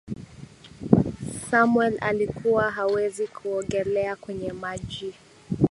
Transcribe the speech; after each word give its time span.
samwel 1.51 1.97
alikuwa 2.01 2.71
hawezi 2.71 3.27
kuogelea 3.27 4.15
kwenye 4.15 4.53
maji 4.53 5.13